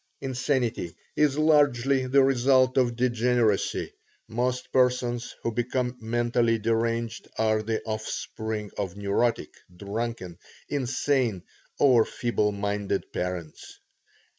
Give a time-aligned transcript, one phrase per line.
[0.19, 3.93] Insanity is largely the result of degeneracy.
[4.27, 11.43] Most persons who become mentally deranged are the offspring of neurotic, drunken, insane
[11.77, 13.77] or feeble minded parents."